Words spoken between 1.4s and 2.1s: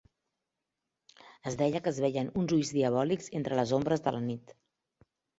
Es deia que es